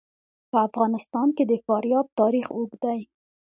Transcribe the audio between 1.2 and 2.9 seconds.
کې د فاریاب تاریخ اوږد